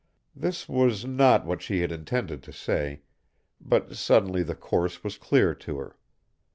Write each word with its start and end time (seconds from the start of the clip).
This 0.35 0.67
was 0.67 1.05
not 1.05 1.45
what 1.45 1.61
she 1.61 1.81
had 1.81 1.91
intended 1.91 2.41
to 2.41 2.51
say, 2.51 3.03
but 3.63 3.95
suddenly 3.95 4.41
the 4.41 4.55
course 4.55 5.03
was 5.03 5.15
clear 5.15 5.53
to 5.53 5.77
her. 5.77 5.95